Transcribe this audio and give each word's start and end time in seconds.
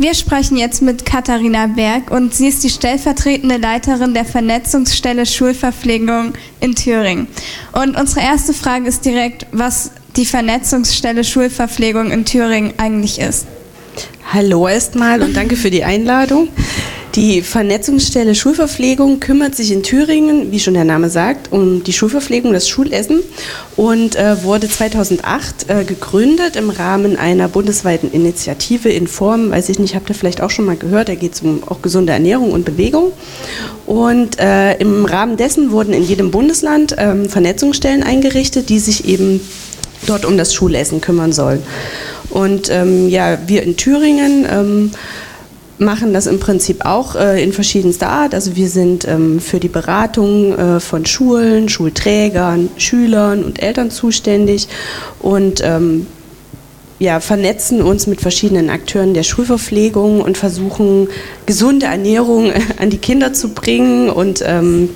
Wir 0.00 0.14
sprechen 0.14 0.56
jetzt 0.56 0.80
mit 0.80 1.04
Katharina 1.04 1.66
Berg 1.66 2.12
und 2.12 2.32
sie 2.32 2.46
ist 2.46 2.62
die 2.62 2.70
stellvertretende 2.70 3.56
Leiterin 3.56 4.14
der 4.14 4.24
Vernetzungsstelle 4.24 5.26
Schulverpflegung 5.26 6.34
in 6.60 6.76
Thüringen. 6.76 7.26
Und 7.72 7.98
unsere 7.98 8.20
erste 8.20 8.54
Frage 8.54 8.86
ist 8.86 9.04
direkt, 9.04 9.46
was 9.50 9.90
die 10.14 10.24
Vernetzungsstelle 10.24 11.24
Schulverpflegung 11.24 12.12
in 12.12 12.24
Thüringen 12.24 12.74
eigentlich 12.76 13.18
ist. 13.18 13.48
Hallo 14.32 14.68
erstmal 14.68 15.20
und 15.20 15.36
danke 15.36 15.56
für 15.56 15.70
die 15.70 15.82
Einladung. 15.82 16.46
Die 17.18 17.42
Vernetzungsstelle 17.42 18.36
Schulverpflegung 18.36 19.18
kümmert 19.18 19.56
sich 19.56 19.72
in 19.72 19.82
Thüringen, 19.82 20.52
wie 20.52 20.60
schon 20.60 20.74
der 20.74 20.84
Name 20.84 21.10
sagt, 21.10 21.50
um 21.50 21.82
die 21.82 21.92
Schulverpflegung, 21.92 22.52
das 22.52 22.68
Schulessen 22.68 23.24
und 23.74 24.14
äh, 24.14 24.44
wurde 24.44 24.68
2008 24.68 25.68
äh, 25.68 25.82
gegründet 25.82 26.54
im 26.54 26.70
Rahmen 26.70 27.16
einer 27.16 27.48
bundesweiten 27.48 28.12
Initiative 28.12 28.88
in 28.88 29.08
Form, 29.08 29.50
weiß 29.50 29.68
ich 29.68 29.80
nicht, 29.80 29.96
habt 29.96 30.08
ihr 30.08 30.14
vielleicht 30.14 30.40
auch 30.40 30.50
schon 30.50 30.64
mal 30.64 30.76
gehört, 30.76 31.08
da 31.08 31.16
geht 31.16 31.34
es 31.34 31.40
um 31.40 31.64
auch 31.66 31.82
gesunde 31.82 32.12
Ernährung 32.12 32.52
und 32.52 32.64
Bewegung. 32.64 33.10
Und 33.84 34.38
äh, 34.38 34.74
im 34.74 35.04
Rahmen 35.04 35.36
dessen 35.36 35.72
wurden 35.72 35.94
in 35.94 36.04
jedem 36.04 36.30
Bundesland 36.30 36.94
ähm, 36.98 37.28
Vernetzungsstellen 37.28 38.04
eingerichtet, 38.04 38.68
die 38.68 38.78
sich 38.78 39.08
eben 39.08 39.40
dort 40.06 40.24
um 40.24 40.38
das 40.38 40.54
Schulessen 40.54 41.00
kümmern 41.00 41.32
sollen. 41.32 41.64
Und 42.30 42.70
ähm, 42.70 43.08
ja, 43.08 43.38
wir 43.48 43.64
in 43.64 43.76
Thüringen 43.76 44.46
ähm, 44.48 44.90
machen 45.78 46.12
das 46.12 46.26
im 46.26 46.40
Prinzip 46.40 46.84
auch 46.84 47.14
äh, 47.14 47.42
in 47.42 47.52
verschiedenster 47.52 48.08
Art. 48.08 48.34
Also 48.34 48.56
wir 48.56 48.68
sind 48.68 49.06
ähm, 49.06 49.40
für 49.40 49.60
die 49.60 49.68
Beratung 49.68 50.56
äh, 50.58 50.80
von 50.80 51.06
Schulen, 51.06 51.68
Schulträgern, 51.68 52.68
Schülern 52.76 53.44
und 53.44 53.62
Eltern 53.62 53.90
zuständig 53.90 54.68
und 55.20 55.60
ähm, 55.62 56.06
ja, 56.98 57.20
vernetzen 57.20 57.80
uns 57.80 58.08
mit 58.08 58.20
verschiedenen 58.20 58.70
Akteuren 58.70 59.14
der 59.14 59.22
Schulverpflegung 59.22 60.20
und 60.20 60.36
versuchen, 60.36 61.08
gesunde 61.46 61.86
Ernährung 61.86 62.52
an 62.78 62.90
die 62.90 62.98
Kinder 62.98 63.32
zu 63.32 63.50
bringen 63.50 64.10
und 64.10 64.42
ähm, 64.44 64.90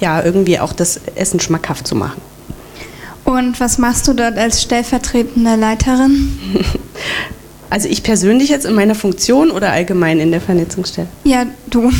ja, 0.00 0.22
irgendwie 0.22 0.58
auch 0.58 0.72
das 0.72 1.00
Essen 1.14 1.40
schmackhaft 1.40 1.86
zu 1.86 1.94
machen. 1.94 2.20
Und 3.24 3.60
was 3.60 3.78
machst 3.78 4.08
du 4.08 4.14
dort 4.14 4.36
als 4.36 4.62
stellvertretende 4.62 5.56
Leiterin? 5.56 6.38
Also 7.72 7.88
ich 7.88 8.02
persönlich 8.02 8.50
jetzt 8.50 8.66
in 8.66 8.74
meiner 8.74 8.94
Funktion 8.94 9.50
oder 9.50 9.72
allgemein 9.72 10.20
in 10.20 10.30
der 10.30 10.42
Vernetzungsstelle? 10.42 11.06
Ja, 11.24 11.46
du. 11.70 11.90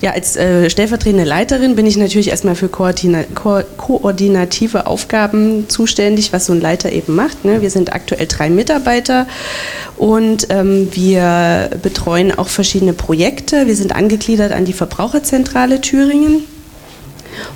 Ja, 0.00 0.10
als 0.10 0.34
äh, 0.34 0.68
stellvertretende 0.68 1.22
Leiterin 1.22 1.76
bin 1.76 1.86
ich 1.86 1.96
natürlich 1.96 2.30
erstmal 2.30 2.56
für 2.56 2.66
koordina 2.66 3.22
ko 3.36 3.60
koordinative 3.76 4.88
Aufgaben 4.88 5.68
zuständig, 5.68 6.32
was 6.32 6.46
so 6.46 6.52
ein 6.52 6.60
Leiter 6.60 6.90
eben 6.90 7.14
macht. 7.14 7.44
Ne? 7.44 7.62
Wir 7.62 7.70
sind 7.70 7.92
aktuell 7.92 8.26
drei 8.26 8.50
Mitarbeiter 8.50 9.28
und 9.96 10.48
ähm, 10.50 10.88
wir 10.90 11.70
betreuen 11.80 12.36
auch 12.36 12.48
verschiedene 12.48 12.92
Projekte. 12.92 13.68
Wir 13.68 13.76
sind 13.76 13.94
angegliedert 13.94 14.50
an 14.50 14.64
die 14.64 14.72
Verbraucherzentrale 14.72 15.80
Thüringen 15.80 16.42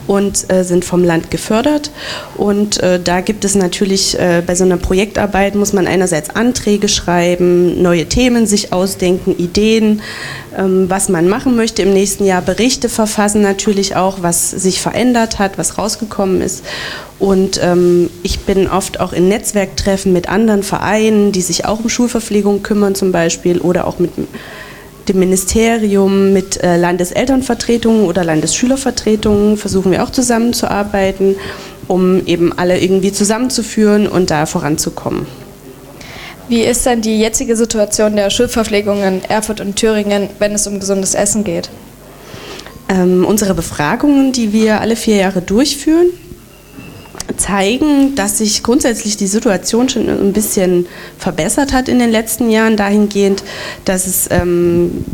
und 0.07 0.51
äh, 0.53 0.65
sind 0.65 0.85
vom 0.85 1.05
Land 1.05 1.31
gefördert. 1.31 1.91
Und 2.37 2.83
äh, 2.83 3.01
da 3.01 3.21
gibt 3.21 3.45
es 3.45 3.55
natürlich 3.55 4.19
äh, 4.19 4.43
bei 4.47 4.55
so 4.55 4.65
einer 4.65 4.77
Projektarbeit 4.77 5.55
muss 5.55 5.73
man 5.73 5.87
einerseits 5.87 6.31
Anträge 6.31 6.89
schreiben, 6.89 7.83
neue 7.83 8.07
Themen 8.07 8.47
sich 8.47 8.73
ausdenken, 8.73 9.35
Ideen, 9.37 10.03
ähm, 10.57 10.89
was 10.89 11.09
man 11.09 11.29
machen 11.29 11.57
möchte 11.57 11.83
im 11.83 11.93
nächsten 11.93 12.25
Jahr, 12.25 12.43
Berichte 12.43 12.89
verfassen 12.89 13.43
natürlich 13.43 13.97
auch, 13.97 14.23
was 14.23 14.51
sich 14.51 14.81
verändert 14.81 15.39
hat, 15.39 15.59
was 15.59 15.79
rausgekommen 15.79 16.41
ist. 16.41 16.65
Und 17.19 17.61
ähm, 17.63 18.11
ich 18.23 18.41
bin 18.41 18.69
oft 18.69 19.01
auch 19.01 19.13
in 19.13 19.29
Netzwerktreffen 19.29 20.13
mit 20.13 20.29
anderen 20.29 20.63
Vereinen, 20.63 21.33
die 21.33 21.41
sich 21.41 21.65
auch 21.65 21.81
um 21.81 21.89
Schulverpflegung 21.89 22.63
kümmern 22.63 22.95
zum 22.95 23.13
Beispiel 23.13 23.59
oder 23.59 23.87
auch 23.87 23.99
mit 23.99 24.13
dem 25.09 25.19
Ministerium, 25.19 26.33
mit 26.33 26.62
äh, 26.62 26.77
Landeselternvertretungen 26.77 28.05
oder 28.05 28.25
Landesschülervertretungen 28.25 29.57
versuchen 29.57 29.93
wir 29.93 30.03
auch 30.03 30.11
zusammenzuarbeiten, 30.11 31.37
um 31.89 32.25
eben 32.27 32.53
alle 32.57 32.80
irgendwie 32.80 33.13
zusammenzuführen 33.13 34.07
und 34.08 34.30
da 34.30 34.47
voranzukommen. 34.47 35.27
Wie 36.48 36.63
ist 36.63 36.86
denn 36.86 37.03
die 37.03 37.19
jetzige 37.19 37.57
Situation 37.57 38.14
der 38.14 38.30
Schulverpflegung 38.30 39.03
in 39.03 39.25
Erfurt 39.25 39.61
und 39.61 39.77
Thüringen, 39.77 40.29
wenn 40.39 40.53
es 40.53 40.67
um 40.67 40.79
gesundes 40.79 41.14
Essen 41.14 41.42
geht? 41.42 41.70
Ähm, 42.89 43.25
unsere 43.25 43.55
Befragungen, 43.55 44.33
die 44.33 44.53
wir 44.53 44.80
alle 44.80 44.95
vier 44.95 45.17
Jahre 45.17 45.42
durchführen, 45.42 46.07
zeigen, 47.37 48.14
dass 48.14 48.39
sich 48.39 48.63
grundsätzlich 48.63 49.17
die 49.17 49.27
Situation 49.27 49.89
schon 49.89 50.09
ein 50.09 50.33
bisschen 50.33 50.87
verbessert 51.19 51.73
hat 51.73 51.89
in 51.89 51.98
den 51.98 52.11
letzten 52.11 52.51
Jahren, 52.51 52.77
dahingehend, 52.77 53.42
dass 53.85 54.07
es 54.07 54.29
ähm, 54.31 55.05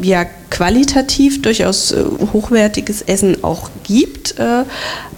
ja 0.00 0.24
qualitativ 0.50 1.40
durchaus 1.42 1.92
äh, 1.92 2.04
hochwertiges 2.32 3.02
Essen 3.02 3.42
auch 3.42 3.70
gibt, 3.84 4.38
äh, 4.38 4.64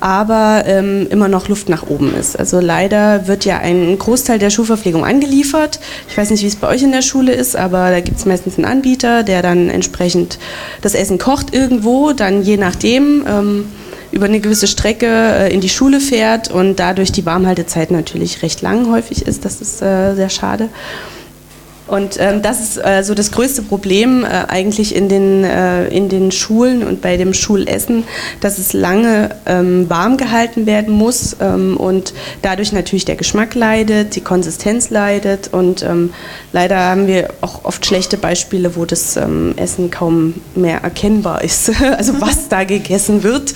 aber 0.00 0.64
ähm, 0.66 1.06
immer 1.10 1.28
noch 1.28 1.48
Luft 1.48 1.69
nach 1.69 1.88
oben 1.88 2.14
ist. 2.14 2.38
Also 2.38 2.60
leider 2.60 3.26
wird 3.26 3.44
ja 3.44 3.59
ein 3.59 3.98
Großteil 3.98 4.38
der 4.38 4.50
Schulverpflegung 4.50 5.04
angeliefert. 5.04 5.81
Ich 6.09 6.16
weiß 6.16 6.31
nicht, 6.31 6.43
wie 6.43 6.47
es 6.47 6.56
bei 6.56 6.69
euch 6.69 6.82
in 6.82 6.93
der 6.93 7.03
Schule 7.03 7.32
ist, 7.32 7.56
aber 7.56 7.91
da 7.91 8.00
gibt 8.00 8.19
es 8.19 8.26
meistens 8.26 8.56
einen 8.56 8.66
Anbieter, 8.66 9.22
der 9.22 9.43
dann 9.43 9.70
entsprechend 9.70 10.38
das 10.82 10.94
Essen 10.94 11.19
kocht 11.19 11.53
irgendwo, 11.54 12.12
dann 12.12 12.43
je 12.43 12.56
nachdem. 12.56 13.25
Ähm, 13.26 13.64
über 14.14 14.26
eine 14.26 14.41
gewisse 14.41 14.66
Strecke 14.66 15.06
äh, 15.06 15.52
in 15.52 15.60
die 15.60 15.69
Schule 15.69 16.00
fährt 16.00 16.50
und 16.50 16.76
dadurch 16.76 17.12
die 17.12 17.26
Warmhaltezeit 17.26 17.91
natürlich 17.91 18.42
recht 18.42 18.62
lang 18.62 18.91
häufig 18.91 19.26
ist. 19.26 19.44
Das 19.44 19.60
ist 19.60 19.82
äh, 19.82 20.14
sehr 20.14 20.30
schade. 20.30 20.69
Und 21.86 22.16
ähm, 22.18 22.40
das 22.40 22.60
ist 22.60 22.78
äh, 22.78 23.02
so 23.02 23.14
das 23.14 23.30
größte 23.30 23.60
Problem 23.60 24.24
äh, 24.24 24.28
eigentlich 24.48 24.94
in 24.94 25.10
den, 25.10 25.44
äh, 25.44 25.86
in 25.88 26.08
den 26.08 26.32
Schulen 26.32 26.82
und 26.82 27.02
bei 27.02 27.18
dem 27.18 27.34
Schulessen, 27.34 28.04
dass 28.40 28.56
es 28.56 28.72
lange 28.72 29.36
ähm, 29.44 29.88
warm 29.90 30.16
gehalten 30.16 30.64
werden 30.64 30.94
muss 30.94 31.36
ähm, 31.40 31.76
und 31.76 32.14
dadurch 32.40 32.72
natürlich 32.72 33.04
der 33.04 33.16
Geschmack 33.16 33.54
leidet, 33.54 34.16
die 34.16 34.22
Konsistenz 34.22 34.88
leidet 34.88 35.52
und 35.52 35.82
ähm, 35.82 36.14
leider 36.52 36.78
haben 36.78 37.06
wir 37.06 37.28
auch 37.42 37.66
oft 37.66 37.84
schlechte 37.84 38.16
Beispiele, 38.16 38.76
wo 38.76 38.86
das 38.86 39.18
ähm, 39.18 39.52
Essen 39.56 39.90
kaum 39.90 40.34
mehr 40.54 40.82
erkennbar 40.82 41.44
ist, 41.44 41.70
also 41.98 42.18
was 42.18 42.48
da 42.48 42.64
gegessen 42.64 43.22
wird. 43.22 43.52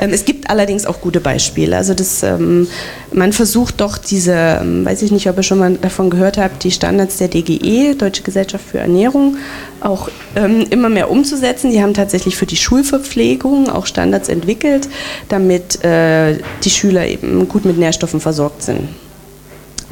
Ähm, 0.00 0.10
es 0.14 0.24
gibt 0.24 0.48
allerdings 0.48 0.86
auch 0.86 1.02
gute 1.02 1.20
Beispiele. 1.20 1.76
Also 1.76 1.92
das, 1.92 2.24
man 3.12 3.32
versucht 3.32 3.80
doch 3.80 3.98
diese, 3.98 4.62
weiß 4.62 5.02
ich 5.02 5.10
nicht, 5.10 5.28
ob 5.28 5.36
ihr 5.36 5.42
schon 5.42 5.58
mal 5.58 5.74
davon 5.74 6.08
gehört 6.08 6.38
habt, 6.38 6.64
die 6.64 6.70
Standards 6.70 7.18
der 7.18 7.28
DGE 7.28 7.65
DGE, 7.66 7.94
Deutsche 7.94 8.22
Gesellschaft 8.22 8.64
für 8.64 8.78
Ernährung, 8.78 9.36
auch 9.80 10.08
ähm, 10.34 10.66
immer 10.70 10.88
mehr 10.88 11.10
umzusetzen. 11.10 11.70
Die 11.70 11.82
haben 11.82 11.94
tatsächlich 11.94 12.36
für 12.36 12.46
die 12.46 12.56
Schulverpflegung 12.56 13.68
auch 13.68 13.86
Standards 13.86 14.28
entwickelt, 14.28 14.88
damit 15.28 15.84
äh, 15.84 16.38
die 16.62 16.70
Schüler 16.70 17.06
eben 17.06 17.48
gut 17.48 17.64
mit 17.64 17.78
Nährstoffen 17.78 18.20
versorgt 18.20 18.62
sind. 18.62 18.88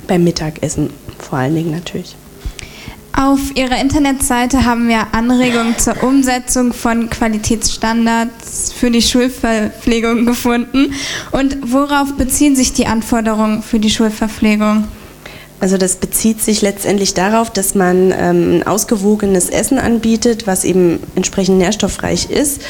Beim 0.06 0.24
Mittagessen 0.24 0.90
vor 1.18 1.38
allen 1.38 1.54
Dingen 1.54 1.70
natürlich. 1.70 2.16
Auf 3.16 3.54
Ihrer 3.54 3.80
Internetseite 3.80 4.64
haben 4.64 4.88
wir 4.88 5.14
Anregungen 5.14 5.78
zur 5.78 6.02
Umsetzung 6.02 6.72
von 6.72 7.08
Qualitätsstandards 7.08 8.72
für 8.72 8.90
die 8.90 9.02
Schulverpflegung 9.02 10.26
gefunden. 10.26 10.92
Und 11.30 11.58
worauf 11.62 12.14
beziehen 12.14 12.56
sich 12.56 12.72
die 12.72 12.86
Anforderungen 12.86 13.62
für 13.62 13.78
die 13.78 13.90
Schulverpflegung? 13.90 14.88
Also 15.60 15.78
das 15.78 15.97
bezieht 15.97 16.42
sich 16.42 16.62
letztendlich 16.62 17.15
darauf, 17.15 17.50
dass 17.50 17.75
man 17.75 18.12
ähm, 18.12 18.56
ein 18.56 18.66
ausgewogenes 18.66 19.48
Essen 19.48 19.78
anbietet, 19.78 20.47
was 20.47 20.65
eben 20.65 21.00
entsprechend 21.15 21.59
nährstoffreich 21.59 22.28
ist, 22.31 22.60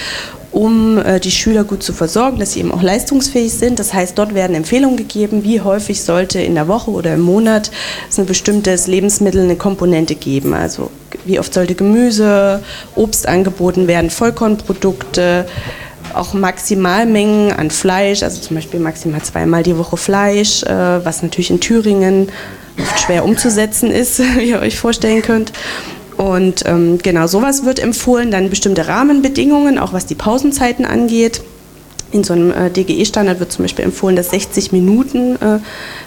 um 0.53 0.99
äh, 0.99 1.19
die 1.19 1.33
Schüler 1.33 1.65
gut 1.65 1.83
zu 1.83 1.93
versorgen, 1.93 2.39
dass 2.39 2.53
sie 2.53 2.61
eben 2.61 2.71
auch 2.73 2.83
leistungsfähig 2.83 3.53
sind. 3.53 3.81
Das 3.81 3.93
heißt, 3.93 4.17
dort 4.17 4.35
werden 4.35 4.55
Empfehlungen 4.55 4.97
gegeben, 4.97 5.43
wie 5.43 5.61
häufig 5.61 6.03
sollte 6.03 6.41
in 6.41 6.55
der 6.55 6.69
Woche 6.69 6.93
oder 6.93 7.15
im 7.15 7.23
Monat 7.23 7.73
so 8.09 8.23
ein 8.23 8.27
bestimmtes 8.27 8.87
Lebensmittel 8.87 9.43
eine 9.43 9.57
Komponente 9.57 10.15
geben. 10.15 10.55
Also 10.55 10.91
wie 11.25 11.41
oft 11.41 11.53
sollte 11.53 11.75
Gemüse, 11.75 12.63
Obst 12.95 13.27
angeboten 13.27 13.89
werden, 13.89 14.11
Vollkornprodukte 14.11 15.47
auch 16.15 16.35
Maximalmengen 16.35 17.53
an 17.53 17.71
Fleisch, 17.71 18.23
also 18.23 18.41
zum 18.41 18.57
Beispiel 18.57 18.81
maximal 18.81 19.23
zweimal 19.23 19.63
die 19.63 19.77
Woche 19.77 19.97
Fleisch, 19.97 20.63
äh, 20.63 21.05
was 21.05 21.23
natürlich 21.23 21.51
in 21.51 21.61
Thüringen 21.61 22.29
oft 22.81 23.01
schwer 23.01 23.25
umzusetzen 23.25 23.91
ist, 23.91 24.19
wie 24.39 24.51
ihr 24.51 24.61
euch 24.61 24.79
vorstellen 24.79 25.23
könnt. 25.23 25.53
Und 26.17 26.65
ähm, 26.67 26.99
genau 26.99 27.27
sowas 27.27 27.65
wird 27.65 27.81
empfohlen, 27.81 28.31
dann 28.31 28.51
bestimmte 28.51 28.87
Rahmenbedingungen, 28.87 29.79
auch 29.79 29.93
was 29.93 30.07
die 30.07 30.15
Pausenzeiten 30.15 30.85
angeht. 30.85 31.43
In 32.13 32.23
so 32.23 32.35
einem 32.35 32.53
äh, 32.53 32.71
DGE-Standard 32.71 33.41
wird 33.41 33.51
zum 33.51 33.65
Beispiel 33.65 33.85
empfohlen, 33.85 34.15
dass 34.15 34.31
60 34.31 34.71
Minuten 34.71 35.35
äh, 35.37 35.59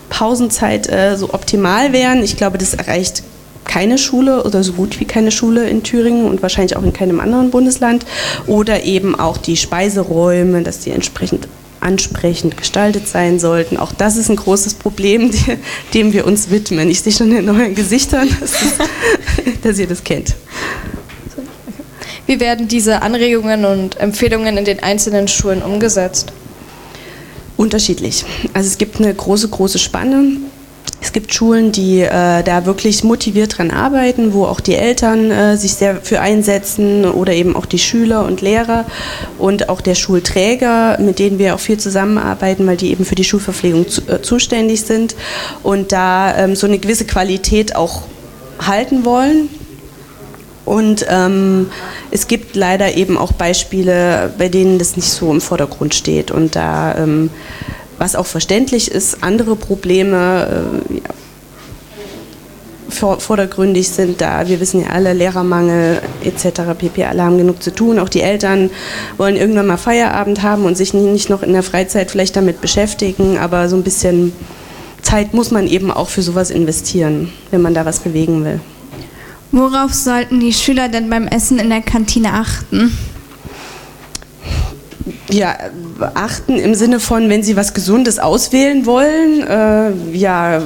Pausenzeit 0.10 0.90
äh, 0.90 1.18
so 1.18 1.34
optimal 1.34 1.92
wären. 1.92 2.24
Ich 2.24 2.38
glaube, 2.38 2.58
das 2.58 2.74
erreicht 2.74 3.24
keine 3.68 3.98
Schule 3.98 4.44
oder 4.44 4.64
so 4.64 4.74
gut 4.74 5.00
wie 5.00 5.06
keine 5.06 5.32
Schule 5.32 5.70
in 5.70 5.84
Thüringen 5.84 6.26
und 6.26 6.42
wahrscheinlich 6.42 6.76
auch 6.76 6.84
in 6.84 6.94
keinem 6.94 7.20
anderen 7.20 7.52
Bundesland. 7.52 8.06
Oder 8.48 8.84
eben 8.84 9.20
auch 9.20 9.38
die 9.38 9.58
Speiseräume, 9.58 10.64
dass 10.64 10.80
die 10.80 10.92
entsprechend 10.92 11.48
ansprechend 11.80 12.58
gestaltet 12.58 13.08
sein 13.08 13.40
sollten. 13.40 13.78
Auch 13.78 13.94
das 13.94 14.18
ist 14.18 14.30
ein 14.30 14.36
großes 14.36 14.76
Problem, 14.76 15.32
dem 15.94 16.14
wir 16.14 16.26
uns 16.26 16.50
widmen. 16.50 16.90
Ich 16.90 17.02
sehe 17.02 17.14
schon 17.14 17.32
in 17.32 17.48
euren 17.48 17.76
Gesichtern, 17.76 18.30
dass, 18.40 18.54
dass 19.62 19.80
ihr 19.80 19.88
das 19.88 20.04
kennt. 20.04 20.36
Wie 22.26 22.40
werden 22.40 22.68
diese 22.68 23.02
Anregungen 23.02 23.64
und 23.64 23.98
Empfehlungen 24.00 24.58
in 24.58 24.66
den 24.66 24.84
einzelnen 24.84 25.28
Schulen 25.28 25.62
umgesetzt? 25.62 26.34
Unterschiedlich. 27.56 28.26
Also 28.54 28.68
es 28.68 28.78
gibt 28.78 28.98
eine 29.00 29.14
große, 29.14 29.48
große 29.48 29.80
Spanne. 29.80 30.38
Es 31.00 31.14
gibt 31.14 31.32
Schulen, 31.34 31.72
die 31.72 32.02
äh, 32.02 32.42
da 32.44 32.66
wirklich 32.66 33.04
motiviert 33.04 33.58
dran 33.58 33.70
arbeiten, 33.70 34.34
wo 34.34 34.46
auch 34.46 34.60
die 34.60 34.74
Eltern 34.74 35.30
äh, 35.30 35.56
sich 35.56 35.76
sehr 35.76 35.98
für 36.02 36.22
einsetzen 36.22 37.06
oder 37.06 37.34
eben 37.34 37.56
auch 37.56 37.68
die 37.68 37.78
Schüler 37.78 38.26
und 38.26 38.42
Lehrer 38.42 38.86
und 39.38 39.70
auch 39.70 39.82
der 39.82 39.94
Schulträger, 39.94 40.98
mit 41.00 41.20
denen 41.20 41.38
wir 41.38 41.54
auch 41.54 41.60
viel 41.60 41.78
zusammenarbeiten, 41.78 42.66
weil 42.66 42.78
die 42.78 42.90
eben 42.90 43.06
für 43.06 43.16
die 43.16 43.24
Schulverpflegung 43.24 43.88
zu, 43.88 44.02
äh, 44.08 44.22
zuständig 44.24 44.82
sind 44.82 45.16
und 45.62 45.92
da 45.92 46.36
ähm, 46.36 46.56
so 46.56 46.66
eine 46.66 46.80
gewisse 46.80 47.06
Qualität 47.06 47.76
auch 47.76 48.04
halten 48.60 49.06
wollen. 49.06 49.50
Und 50.66 51.06
ähm, 51.08 51.70
es 52.12 52.28
gibt 52.28 52.56
leider 52.58 52.96
eben 52.98 53.18
auch 53.18 53.32
Beispiele, 53.32 54.34
bei 54.38 54.50
denen 54.50 54.80
das 54.80 54.98
nicht 54.98 55.10
so 55.10 55.32
im 55.32 55.40
Vordergrund 55.40 55.96
steht 55.96 56.30
und 56.30 56.58
da 56.58 56.96
ähm, 56.98 57.30
was 57.98 58.16
auch 58.16 58.26
verständlich 58.26 58.92
ist, 58.92 59.24
andere 59.24 59.56
Probleme 59.56 60.72
äh, 60.92 60.96
ja, 60.96 61.10
vor, 62.90 63.20
vordergründig 63.20 63.90
sind 63.90 64.22
da. 64.22 64.48
Wir 64.48 64.60
wissen 64.60 64.82
ja 64.82 64.90
alle, 64.90 65.14
Lehrermangel 65.14 66.02
etc. 66.24 66.62
pp. 66.78 67.06
Alle 67.06 67.24
haben 67.24 67.38
genug 67.38 67.62
zu 67.62 67.74
tun. 67.74 68.00
Auch 68.00 68.10
die 68.10 68.22
Eltern 68.22 68.70
wollen 69.18 69.36
irgendwann 69.36 69.68
mal 69.68 69.78
Feierabend 69.78 70.42
haben 70.42 70.66
und 70.66 70.78
sich 70.78 70.94
nicht 70.94 71.30
noch 71.30 71.44
in 71.44 71.54
der 71.54 71.64
Freizeit 71.64 72.12
vielleicht 72.12 72.36
damit 72.36 72.62
beschäftigen, 72.62 73.38
aber 73.38 73.70
so 73.70 73.76
ein 73.76 73.84
bisschen 73.84 74.34
Zeit 75.02 75.34
muss 75.34 75.52
man 75.52 75.68
eben 75.68 75.92
auch 75.92 76.10
für 76.10 76.22
sowas 76.22 76.50
investieren, 76.50 77.32
wenn 77.52 77.62
man 77.62 77.74
da 77.74 77.86
was 77.86 78.00
bewegen 78.00 78.44
will. 78.44 78.60
Worauf 79.52 79.94
sollten 79.94 80.40
die 80.40 80.54
Schüler 80.54 80.90
denn 80.90 81.10
beim 81.10 81.28
Essen 81.28 81.60
in 81.60 81.70
der 81.70 81.82
Kantine 81.82 82.34
achten? 82.34 82.98
Ja, 85.30 85.56
achten 86.14 86.58
im 86.58 86.76
Sinne 86.76 87.00
von, 87.00 87.30
wenn 87.30 87.44
Sie 87.44 87.56
was 87.56 87.74
Gesundes 87.74 88.20
auswählen 88.20 88.86
wollen, 88.86 89.46
äh, 89.48 90.16
ja, 90.16 90.62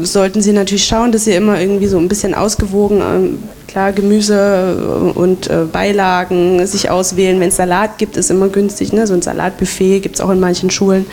sollten 0.00 0.42
Sie 0.42 0.52
natürlich 0.52 0.84
schauen, 0.84 1.12
dass 1.12 1.24
Sie 1.24 1.32
immer 1.32 1.60
irgendwie 1.60 1.86
so 1.86 1.98
ein 1.98 2.08
bisschen 2.08 2.34
ausgewogen, 2.34 3.00
äh, 3.00 3.70
klar, 3.70 3.92
Gemüse 3.92 5.12
und 5.14 5.48
äh, 5.48 5.64
Beilagen 5.70 6.66
sich 6.66 6.90
auswählen. 6.90 7.40
Wenn 7.40 7.48
es 7.48 7.56
Salat 7.56 7.98
gibt, 7.98 8.16
ist 8.16 8.30
immer 8.30 8.48
günstig, 8.48 8.92
ne? 8.92 9.06
so 9.06 9.14
ein 9.14 9.22
Salatbuffet 9.22 10.00
gibt 10.00 10.16
es 10.16 10.20
auch 10.20 10.30
in 10.30 10.40
manchen 10.40 10.70
Schulen. 10.70 11.06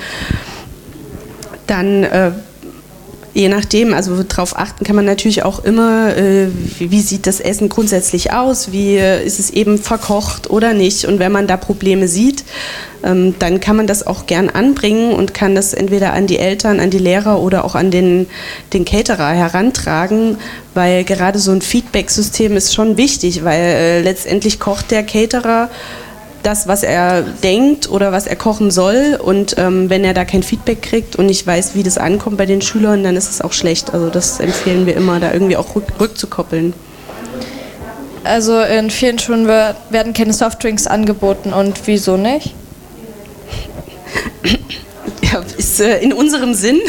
Dann 1.68 2.04
äh, 2.04 2.32
je 3.34 3.48
nachdem, 3.48 3.94
also 3.94 4.24
darauf 4.24 4.58
achten 4.58 4.84
kann 4.84 4.96
man 4.96 5.06
natürlich 5.06 5.44
auch 5.44 5.64
immer, 5.64 6.16
äh, 6.16 6.48
wie 6.80 7.02
sieht 7.02 7.28
das 7.28 7.40
Essen 7.40 7.70
grundsätzlich 7.70 8.34
aus, 8.34 8.72
wie 8.72 8.96
äh, 8.96 9.24
ist 9.24 9.40
es 9.40 9.50
eben 9.52 9.78
verkocht 9.78 10.50
oder 10.50 10.74
nicht. 10.74 11.06
Und 11.06 11.20
wenn 11.20 11.32
man 11.32 11.48
da 11.48 11.58
Probleme 11.58 12.08
sieht, 12.08 12.44
ähm, 13.04 13.36
dann 13.40 13.60
kann 13.60 13.76
man 13.76 13.88
das 13.88 14.06
auch 14.06 14.26
gern 14.26 14.50
anbringen 14.50 15.14
und 15.14 15.34
kann 15.34 15.56
das 15.56 15.74
entweder 15.74 16.14
an 16.14 16.28
die 16.28 16.40
Eltern, 16.40 16.80
an 16.80 16.90
die 16.90 16.98
Lehrer 16.98 17.40
oder 17.40 17.66
auch 17.66 17.76
an 17.76 17.92
den, 17.92 18.28
den 18.74 18.84
Caterer 18.86 19.30
herantragen, 19.30 20.38
weil 20.74 21.04
gerade 21.04 21.40
so 21.40 21.52
ein 21.52 21.62
Feedback-System 21.62 22.58
ist 22.58 22.74
schon 22.74 22.98
wichtig, 22.98 23.44
weil 23.44 23.62
äh, 23.62 24.02
letztendlich 24.02 24.60
kocht 24.60 24.92
der 24.92 25.04
Caterer 25.04 25.70
das, 26.44 26.68
was 26.68 26.84
er 26.84 27.22
denkt 27.22 27.90
oder 27.90 28.12
was 28.12 28.28
er 28.28 28.36
kochen 28.36 28.72
soll. 28.72 29.20
Und 29.22 29.58
ähm, 29.58 29.90
wenn 29.90 30.04
er 30.04 30.14
da 30.14 30.26
kein 30.26 30.44
Feedback 30.44 30.82
kriegt 30.82 31.16
und 31.16 31.26
nicht 31.26 31.46
weiß, 31.46 31.76
wie 31.76 31.84
das 31.84 31.98
ankommt 31.98 32.38
bei 32.38 32.46
den 32.46 32.62
Schülern, 32.62 33.04
dann 33.04 33.16
ist 33.16 33.30
es 33.30 33.42
auch 33.42 33.54
schlecht. 33.54 33.94
Also 33.94 34.10
das 34.10 34.40
empfehlen 34.40 34.86
wir 34.86 34.96
immer, 34.96 35.20
da 35.20 35.34
irgendwie 35.34 35.58
auch 35.58 35.76
rück, 35.76 35.86
rückzukoppeln. 36.00 36.74
Also 38.24 38.62
in 38.62 38.90
vielen 38.90 39.18
Schulen 39.18 39.48
werden 39.48 40.14
keine 40.14 40.34
Softdrinks 40.34 40.88
angeboten 40.88 41.54
und 41.54 41.80
wieso 41.86 42.18
nicht? 42.18 42.54
Ja, 45.32 45.44
ist 45.58 45.80
äh, 45.80 46.00
in 46.00 46.12
unserem 46.12 46.56
Sinn. 46.56 46.80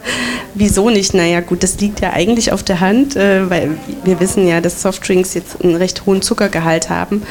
Wieso 0.54 0.90
nicht? 0.90 1.14
Naja, 1.14 1.40
gut, 1.40 1.62
das 1.62 1.80
liegt 1.80 2.00
ja 2.00 2.12
eigentlich 2.12 2.52
auf 2.52 2.62
der 2.62 2.80
Hand, 2.80 3.16
äh, 3.16 3.48
weil 3.50 3.76
wir 4.04 4.20
wissen 4.20 4.46
ja, 4.46 4.60
dass 4.60 4.82
Softdrinks 4.82 5.34
jetzt 5.34 5.62
einen 5.62 5.74
recht 5.74 6.06
hohen 6.06 6.22
Zuckergehalt 6.22 6.90
haben. 6.90 7.22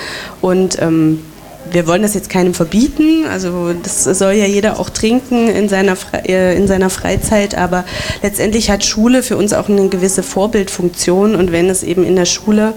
Und 0.41 0.81
ähm, 0.81 1.23
wir 1.71 1.87
wollen 1.87 2.01
das 2.01 2.13
jetzt 2.13 2.29
keinem 2.29 2.53
verbieten, 2.53 3.25
also 3.29 3.73
das 3.73 4.03
soll 4.03 4.33
ja 4.33 4.45
jeder 4.45 4.79
auch 4.79 4.89
trinken 4.89 5.47
in 5.49 5.69
seiner, 5.69 5.95
äh, 6.27 6.55
in 6.55 6.67
seiner 6.67 6.89
Freizeit, 6.89 7.55
aber 7.55 7.85
letztendlich 8.21 8.69
hat 8.69 8.85
Schule 8.85 9.23
für 9.23 9.37
uns 9.37 9.53
auch 9.53 9.69
eine 9.69 9.89
gewisse 9.89 10.23
Vorbildfunktion 10.23 11.35
und 11.35 11.51
wenn 11.51 11.69
es 11.69 11.83
eben 11.83 12.03
in 12.03 12.15
der 12.15 12.25
Schule 12.25 12.73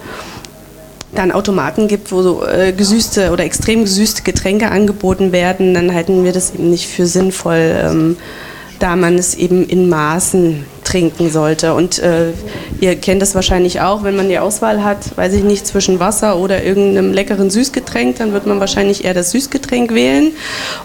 dann 1.15 1.33
Automaten 1.33 1.89
gibt, 1.89 2.13
wo 2.13 2.23
so 2.23 2.47
äh, 2.47 2.73
gesüßte 2.73 3.33
oder 3.33 3.45
extrem 3.45 3.83
gesüßte 3.83 4.23
Getränke 4.23 4.71
angeboten 4.71 5.33
werden, 5.33 5.75
dann 5.75 5.93
halten 5.93 6.25
wir 6.25 6.33
das 6.33 6.55
eben 6.55 6.71
nicht 6.71 6.89
für 6.89 7.07
sinnvoll. 7.07 7.77
Ähm, 7.83 8.17
da 8.81 8.97
man 8.97 9.19
es 9.19 9.35
eben 9.35 9.67
in 9.67 9.89
Maßen 9.89 10.65
trinken 10.91 11.31
sollte. 11.31 11.75
Und 11.75 11.99
äh, 11.99 12.33
ihr 12.81 12.97
kennt 12.97 13.23
das 13.23 13.35
wahrscheinlich 13.35 13.81
auch, 13.81 14.03
wenn 14.03 14.17
man 14.17 14.29
die 14.29 14.39
Auswahl 14.39 14.83
hat, 14.83 15.17
weiß 15.17 15.35
ich 15.35 15.45
nicht, 15.45 15.67
zwischen 15.67 16.01
Wasser 16.01 16.37
oder 16.37 16.65
irgendeinem 16.65 17.13
leckeren 17.13 17.51
Süßgetränk, 17.51 18.17
dann 18.17 18.33
wird 18.33 18.47
man 18.47 18.61
wahrscheinlich 18.61 19.05
eher 19.05 19.15
das 19.15 19.31
Süßgetränk 19.31 19.95
wählen. 19.95 20.33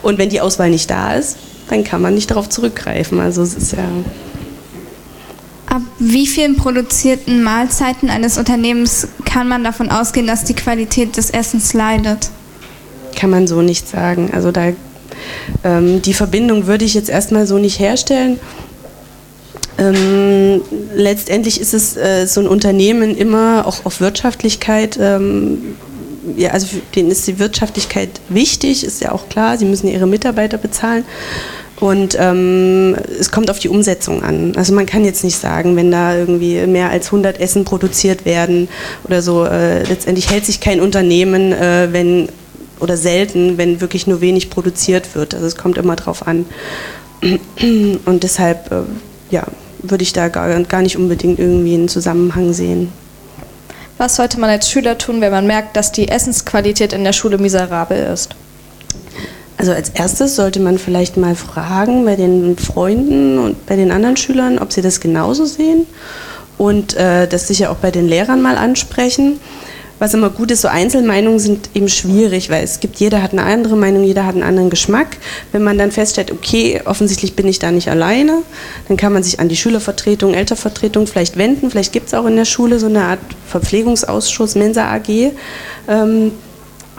Und 0.02 0.18
wenn 0.18 0.30
die 0.30 0.42
Auswahl 0.42 0.69
nicht 0.69 0.90
da 0.90 1.13
ist, 1.13 1.38
dann 1.69 1.84
kann 1.84 2.02
man 2.02 2.13
nicht 2.13 2.30
darauf 2.30 2.50
zurückgreifen. 2.50 3.19
Also 3.19 3.42
es 3.42 3.56
ist 3.56 3.72
ja 3.74 3.84
Ab 5.68 5.81
wie 5.98 6.28
vielen 6.28 6.56
produzierten 6.56 7.42
Mahlzeiten 7.42 8.10
eines 8.10 8.38
Unternehmens 8.38 9.08
kann 9.25 9.48
man 9.48 9.63
davon 9.63 9.90
ausgehen, 9.90 10.28
dass 10.28 10.44
die 10.44 10.54
Qualität 10.54 11.18
des 11.18 11.31
Essens 11.31 11.74
leidet? 11.74 12.30
Kann 13.16 13.31
man 13.31 13.48
so 13.48 13.62
nicht 13.62 13.88
sagen. 13.88 14.30
Also 14.31 14.51
da 14.51 14.74
ähm, 15.63 16.01
die 16.01 16.13
Verbindung 16.13 16.68
würde 16.68 16.86
ich 16.86 16.94
jetzt 16.94 17.10
erstmal 17.10 17.48
so 17.48 17.58
nicht 17.58 17.80
herstellen. 17.80 18.40
Ähm, 19.77 20.62
letztendlich 20.94 21.60
ist 21.60 21.74
es 21.74 21.98
äh, 21.98 22.25
so 22.27 22.42
ein 22.42 22.48
Unternehmen 22.48 23.16
immer 23.16 23.66
auch 23.68 23.86
auf 23.86 24.00
Wirtschaftlichkeit, 24.00 24.98
ähm, 25.01 25.75
ja, 26.38 26.51
also 26.51 26.68
denen 26.95 27.12
ist 27.12 27.27
die 27.27 27.39
Wirtschaftlichkeit 27.39 28.10
wichtig, 28.30 28.83
ist 28.83 29.01
ja 29.01 29.12
auch 29.12 29.30
klar, 29.30 29.57
sie 29.57 29.66
müssen 29.66 29.88
ihre 29.88 30.07
Mitarbeiter 30.07 30.57
bezahlen. 30.57 31.04
Und 31.80 32.16
ähm, 32.18 32.95
es 33.19 33.31
kommt 33.31 33.51
auf 33.51 33.60
die 33.60 33.68
Umsetzung 33.68 34.24
an. 34.24 34.54
Also 34.56 34.74
man 34.74 34.86
kann 34.86 35.04
jetzt 35.04 35.25
nicht 35.25 35.38
sagen, 35.38 35.75
wenn 35.75 35.92
da 35.92 36.16
irgendwie 36.16 36.66
mehr 36.68 36.89
als 36.89 37.07
100 37.07 37.39
Essen 37.39 37.66
produziert 37.66 38.24
werden 38.24 38.69
oder 39.04 39.22
so, 39.22 39.44
äh, 39.44 39.83
letztendlich 39.83 40.30
hält 40.30 40.45
sich 40.45 40.62
kein 40.62 40.80
Unternehmen, 40.80 41.51
äh, 41.51 41.89
wenn 41.91 42.29
oder 42.79 42.98
selten, 42.98 43.58
wenn 43.58 43.82
wirklich 43.82 44.08
nur 44.08 44.22
wenig 44.22 44.50
produziert 44.50 45.15
wird. 45.15 45.34
Also 45.34 45.46
es 45.48 45.58
kommt 45.58 45.77
immer 45.77 45.96
drauf 45.96 46.25
an. 46.27 46.46
Und 48.05 48.24
deshalb, 48.24 48.72
äh, 48.72 48.82
ja, 49.32 49.46
würde 49.92 50.04
ich 50.04 50.13
da 50.13 50.27
gar, 50.27 50.62
gar 50.63 50.82
nicht 50.82 50.98
unbedingt 50.98 51.39
irgendwie 51.39 51.74
einen 51.74 51.88
Zusammenhang 51.88 52.54
sehen. 52.54 52.92
Was 53.98 54.18
sollte 54.18 54.39
man 54.39 54.50
als 54.50 54.70
Schüler 54.70 54.98
tun, 54.98 55.22
wenn 55.22 55.32
man 55.32 55.48
merkt, 55.48 55.77
dass 55.77 55.92
die 55.92 56.10
Essensqualität 56.10 56.92
in 56.92 57.04
der 57.04 57.13
Schule 57.13 57.38
miserabel 57.38 58.12
ist? 58.12 58.36
Also 59.58 59.72
als 59.72 59.89
erstes 59.89 60.36
sollte 60.36 60.60
man 60.60 60.77
vielleicht 60.77 61.15
mal 61.15 61.36
fragen 61.36 62.04
bei 62.04 62.18
den 62.18 62.58
Freunden 62.58 63.39
und 63.39 63.65
bei 63.65 63.77
den 63.77 63.92
anderen 63.92 64.18
Schülern, 64.18 64.60
ob 64.60 64.74
sie 64.74 64.82
das 64.82 65.00
genauso 65.00 65.46
sehen 65.46 65.86
und 66.58 66.96
äh, 66.96 67.27
das 67.27 67.48
sicher 67.48 67.72
auch 67.72 67.77
bei 67.77 67.92
den 67.92 68.08
Lehrern 68.08 68.42
mal 68.42 68.58
ansprechen 68.58 69.39
was 70.00 70.14
immer 70.14 70.30
gut 70.30 70.52
ist, 70.52 70.62
so 70.62 70.68
Einzelmeinungen 70.68 71.40
sind 71.40 71.70
eben 71.74 71.88
schwierig, 71.88 72.50
weil 72.50 72.64
es 72.64 72.80
gibt, 72.80 72.98
jeder 72.98 73.22
hat 73.22 73.32
eine 73.32 73.44
andere 73.44 73.78
Meinung, 73.78 74.04
jeder 74.04 74.25
hat 74.25 74.36
einen 74.36 74.44
anderen 74.44 74.70
Geschmack. 74.70 75.18
Wenn 75.52 75.64
man 75.64 75.78
dann 75.78 75.92
feststellt, 75.92 76.32
okay, 76.32 76.82
offensichtlich 76.86 77.36
bin 77.36 77.48
ich 77.48 77.60
da 77.60 77.72
nicht 77.72 77.90
alleine, 77.90 78.42
dann 78.88 78.98
kann 78.98 79.14
man 79.14 79.24
sich 79.24 79.40
an 79.40 79.48
die 79.48 79.56
Schülervertretung, 79.56 80.34
Elternvertretung 80.34 81.08
vielleicht 81.08 81.38
wenden. 81.38 81.72
Vielleicht 81.72 81.94
gibt 81.94 82.08
es 82.08 82.14
auch 82.14 82.25
in 82.25 82.36
der 82.36 82.46
Schule 82.46 82.80
so 82.80 82.88
eine 82.88 83.04
Art 83.04 83.20
Verpflegungsausschuss, 83.48 84.56
Mensa 84.56 84.92
AG. 84.92 85.32
Ähm, 85.88 86.32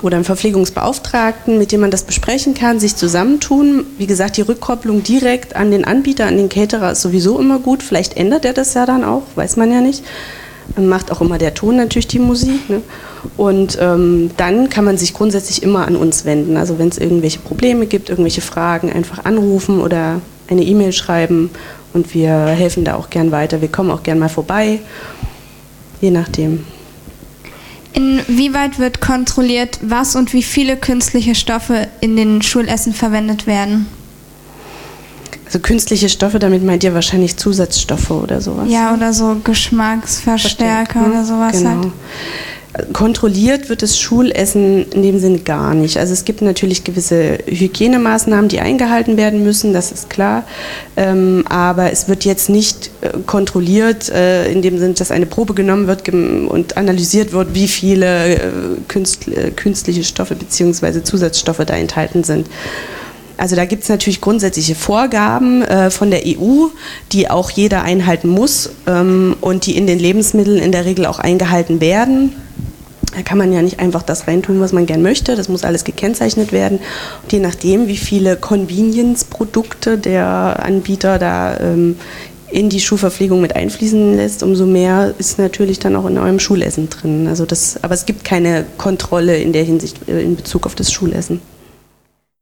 oder 0.03 0.17
einen 0.17 0.27
Verpflegungsbeauftragten, 0.27 1.57
mit 1.57 1.73
dem 1.73 1.81
man 1.81 1.91
das 1.91 2.03
besprechen 2.03 2.53
kann, 2.53 2.79
sich 2.79 2.97
zusammentun. 2.97 3.87
Wie 3.97 4.07
gesagt, 4.07 4.37
die 4.37 4.43
Rückkopplung 4.43 5.03
direkt 5.03 5.57
an 5.57 5.71
den 5.71 5.87
Anbieter, 5.87 6.27
an 6.27 6.37
den 6.37 6.51
Caterer 6.51 6.93
ist 6.93 7.01
sowieso 7.01 7.41
immer 7.41 7.59
gut. 7.59 7.83
Vielleicht 7.83 8.15
ändert 8.15 8.45
er 8.45 8.53
das 8.53 8.75
ja 8.75 8.85
dann 8.85 9.05
auch, 9.05 9.23
weiß 9.37 9.57
man 9.57 9.73
ja 9.73 9.81
nicht 9.81 10.03
macht 10.77 11.11
auch 11.11 11.21
immer 11.21 11.39
der 11.39 11.55
Ton 11.55 11.77
natürlich 11.77 12.09
die 12.09 12.19
Musik. 12.19 12.69
Ne? 12.69 12.83
Und 13.37 13.79
ähm, 13.81 14.31
dann 14.37 14.69
kann 14.69 14.85
man 14.85 14.99
sich 14.99 15.15
grundsätzlich 15.15 15.63
immer 15.63 15.87
an 15.87 15.97
uns 15.97 16.25
wenden. 16.25 16.57
Also 16.57 16.79
wenn 16.79 16.89
es 16.89 16.99
irgendwelche 16.99 17.39
Probleme 17.39 17.87
gibt, 17.87 18.09
irgendwelche 18.09 18.41
Fragen, 18.41 18.93
einfach 18.93 19.25
anrufen 19.25 19.81
oder 19.81 20.21
eine 20.49 20.63
E-Mail 20.63 20.93
schreiben 20.93 21.51
und 21.93 22.15
wir 22.15 22.31
helfen 22.31 22.85
da 22.85 22.95
auch 22.95 23.11
gern 23.11 23.33
weiter. 23.33 23.61
Wir 23.61 23.69
kommen 23.69 23.91
auch 23.91 24.03
gern 24.03 24.19
mal 24.19 24.29
vorbei, 24.29 24.81
je 26.01 26.11
nachdem. 26.11 26.65
Inwieweit 27.93 28.79
wird 28.79 29.01
kontrolliert, 29.01 29.79
was 29.83 30.17
und 30.17 30.35
wie 30.35 30.43
viele 30.43 30.77
künstliche 30.77 31.35
Stoffe 31.35 31.89
in 32.01 32.15
den 32.17 32.43
Schulessen 32.43 32.93
verwendet 32.93 33.47
werden? 33.47 33.87
Also 35.47 35.61
künstliche 35.61 36.09
Stoffe, 36.09 36.41
damit 36.41 36.65
meint 36.65 36.83
ihr 36.83 36.93
wahrscheinlich 36.93 37.37
Zusatzstoffe 37.37 38.11
oder 38.11 38.41
sowas? 38.41 38.67
Ja, 38.69 38.93
oder 38.95 39.13
so 39.13 39.37
Geschmacksverstärker 39.45 40.41
Verstärkt, 40.41 40.97
ne? 40.97 41.09
oder 41.09 41.25
sowas 41.25 41.53
genau. 41.53 41.71
halt. 41.71 41.93
Kontrolliert 42.93 43.71
wird 43.71 43.81
das 43.81 43.99
Schulessen 43.99 44.91
in 44.91 45.03
dem 45.03 45.19
Sinne 45.19 45.39
gar 45.39 45.73
nicht. 45.73 45.97
Also 45.97 46.13
es 46.13 46.27
gibt 46.27 46.43
natürlich 46.43 46.85
gewisse 46.85 47.39
Hygienemaßnahmen, 47.47 48.49
die 48.49 48.61
eingehalten 48.61 49.17
werden 49.17 49.45
müssen, 49.45 49.73
das 49.73 49.93
ist 49.93 50.11
klar. 50.11 50.45
Ähm, 50.97 51.45
aber 51.49 51.91
es 51.91 52.09
wird 52.09 52.27
jetzt 52.27 52.51
nicht 52.51 52.91
äh, 53.01 53.13
kontrolliert 53.25 54.11
äh, 54.11 54.51
in 54.53 54.61
dem 54.61 54.79
Sinne, 54.79 54.93
dass 54.95 55.11
eine 55.11 55.27
Probe 55.27 55.55
genommen 55.55 55.87
wird 55.87 56.09
und 56.11 56.77
analysiert 56.77 57.33
wird, 57.33 57.55
wie 57.55 57.69
viele 57.69 58.35
äh, 58.35 58.35
äh, 58.37 59.51
künstliche 59.53 60.05
Stoffe 60.05 60.35
bzw. 60.35 61.03
Zusatzstoffe 61.03 61.65
da 61.65 61.75
enthalten 61.75 62.25
sind. 62.25 62.47
Also 63.37 63.55
da 63.55 63.65
gibt 63.65 63.83
es 63.83 63.89
natürlich 63.89 64.21
grundsätzliche 64.21 64.75
Vorgaben 64.75 65.63
äh, 65.63 65.91
von 65.91 66.11
der 66.11 66.23
EU, 66.27 66.69
die 67.13 67.29
auch 67.29 67.51
jeder 67.51 67.83
einhalten 67.83 68.29
muss 68.29 68.71
ähm, 68.87 69.37
und 69.41 69.67
die 69.67 69.77
in 69.77 69.87
den 69.87 69.99
Lebensmitteln 69.99 70.59
in 70.59 70.73
der 70.73 70.85
Regel 70.85 71.07
auch 71.07 71.19
eingehalten 71.19 71.81
werden. 71.81 72.33
Da 73.15 73.23
kann 73.23 73.39
man 73.39 73.53
ja 73.53 73.63
nicht 73.63 73.79
einfach 73.81 74.03
das 74.03 74.27
reintun, 74.27 74.61
was 74.61 74.73
man 74.73 74.87
gern 74.87 75.01
möchte. 75.01 75.37
Das 75.37 75.49
muss 75.49 75.65
alles 75.65 75.85
gekennzeichnet 75.85 76.53
werden. 76.53 76.81
Und 77.23 77.33
je 77.33 77.41
nachdem, 77.41 77.89
wie 77.89 77.97
viele 77.97 78.37
Convenience-Produkte 78.37 79.97
der 79.97 80.63
Anbieter 80.63 81.19
da 81.19 81.59
ähm, 81.59 81.97
in 82.51 82.69
die 82.69 82.81
Schulverpflegung 82.81 83.41
mit 83.41 83.57
einfließen 83.57 84.17
lässt, 84.17 84.43
umso 84.43 84.67
mehr 84.67 85.15
ist 85.19 85.39
natürlich 85.39 85.79
dann 85.79 85.97
auch 85.97 86.07
in 86.07 86.19
eurem 86.19 86.39
Schulessen 86.39 86.89
drin. 86.91 87.27
Also 87.27 87.45
das, 87.45 87.83
aber 87.83 87.95
es 87.95 88.07
gibt 88.07 88.25
keine 88.25 88.65
Kontrolle 88.77 89.39
in 89.39 89.53
der 89.53 89.65
Hinsicht 89.65 90.09
äh, 90.09 90.23
in 90.23 90.37
Bezug 90.37 90.67
auf 90.67 90.75
das 90.75 90.93
Schulessen. 90.93 91.41